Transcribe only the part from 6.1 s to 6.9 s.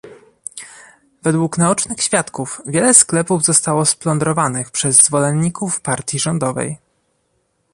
rządowej